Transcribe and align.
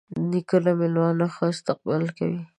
نیکه 0.29 0.57
له 0.65 0.71
میلمانه 0.79 1.27
ښه 1.35 1.45
استقبال 1.53 2.03
کوي. 2.17 2.41